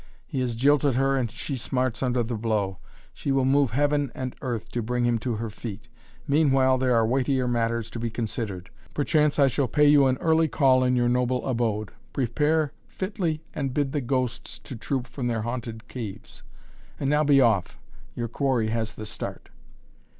He 0.25 0.39
has 0.39 0.55
jilted 0.55 0.95
her 0.95 1.15
and 1.15 1.29
she 1.29 1.55
smarts 1.55 2.01
under 2.01 2.23
the 2.23 2.33
blow. 2.35 2.79
She 3.13 3.31
will 3.31 3.45
move 3.45 3.69
heaven 3.69 4.11
and 4.15 4.35
earth 4.41 4.71
to 4.71 4.81
bring 4.81 5.03
him 5.05 5.19
to 5.19 5.35
her 5.35 5.51
feet. 5.51 5.89
Meanwhile 6.27 6.79
there 6.79 6.95
are 6.95 7.05
weightier 7.05 7.47
matters 7.47 7.91
to 7.91 7.99
be 7.99 8.09
considered. 8.09 8.71
Perchance 8.95 9.37
I 9.37 9.47
shall 9.47 9.67
pay 9.67 9.87
you 9.87 10.07
an 10.07 10.17
early 10.17 10.47
call 10.47 10.83
in 10.83 10.95
your 10.95 11.07
noble 11.07 11.45
abode. 11.45 11.91
Prepare 12.13 12.71
fitly 12.87 13.43
and 13.53 13.75
bid 13.75 13.91
the 13.91 14.01
ghosts 14.01 14.57
troop 14.59 15.05
from 15.05 15.27
their 15.27 15.43
haunted 15.43 15.87
caves. 15.87 16.41
And 16.99 17.07
now 17.07 17.23
be 17.23 17.39
off! 17.39 17.77
Your 18.15 18.27
quarry 18.27 18.69
has 18.69 18.95
the 18.95 19.05
start!" 19.05 19.49